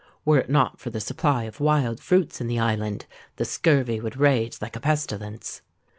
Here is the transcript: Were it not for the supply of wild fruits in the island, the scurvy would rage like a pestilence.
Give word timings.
Were 0.25 0.39
it 0.39 0.49
not 0.49 0.79
for 0.79 0.89
the 0.89 0.99
supply 0.99 1.43
of 1.43 1.59
wild 1.59 1.99
fruits 1.99 2.41
in 2.41 2.47
the 2.47 2.57
island, 2.57 3.05
the 3.35 3.45
scurvy 3.45 3.99
would 3.99 4.17
rage 4.17 4.59
like 4.59 4.75
a 4.75 4.79
pestilence. 4.79 5.61